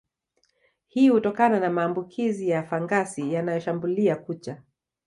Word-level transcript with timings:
Hii 0.87 1.09
hutokana 1.09 1.59
na 1.59 1.69
maambukizi 1.69 2.49
ya 2.49 2.63
fangasi 2.63 3.33
yanayoshambulia 3.33 4.15
kucha 4.15 4.61